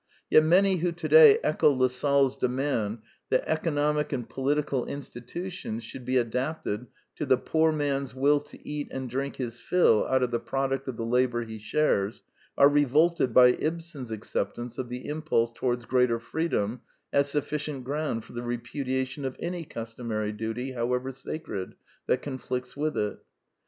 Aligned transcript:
Yet 0.31 0.43
many 0.43 0.77
who 0.77 0.91
today 0.93 1.37
echo 1.43 1.71
Lassalle*s 1.71 2.35
demand 2.35 3.03
that 3.29 3.43
economic 3.45 4.11
and 4.11 4.27
political 4.27 4.83
institutions 4.87 5.83
should 5.83 6.05
be 6.05 6.17
adapted 6.17 6.87
to 7.17 7.25
the 7.27 7.37
poor 7.37 7.71
man's 7.71 8.15
will 8.15 8.39
to 8.39 8.67
eat 8.67 8.87
and 8.89 9.07
drink 9.07 9.35
his 9.35 9.59
fill 9.59 10.07
out 10.07 10.23
of 10.23 10.31
the 10.31 10.39
product 10.39 10.87
of 10.87 10.97
the 10.97 11.05
labor 11.05 11.43
he 11.43 11.59
shares, 11.59 12.23
are 12.57 12.67
revolted 12.67 13.31
by 13.31 13.49
Ibsen's 13.49 14.09
acceptance 14.09 14.79
of 14.79 14.89
the 14.89 15.07
impulse 15.07 15.51
towards 15.51 15.85
greater 15.85 16.17
freedom 16.17 16.81
as 17.13 17.29
sufficient 17.29 17.83
ground 17.83 18.25
for 18.25 18.33
the 18.33 18.41
repudiation 18.41 19.23
of 19.23 19.37
any 19.39 19.65
customary 19.65 20.31
duty, 20.31 20.71
however 20.71 21.11
sacred, 21.11 21.75
that 22.07 22.23
conflicts 22.23 22.75
with 22.75 22.97
it. 22.97 23.19